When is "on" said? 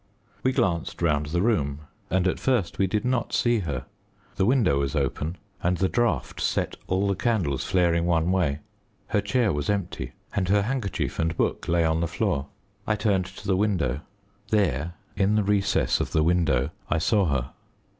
11.85-12.01